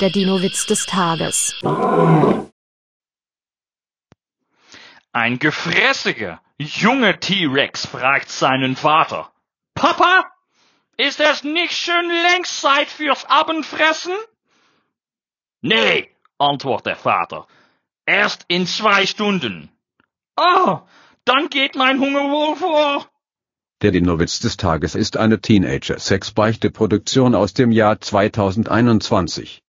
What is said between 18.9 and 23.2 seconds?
Stunden. Oh, dann geht mein Hunger wohl vor.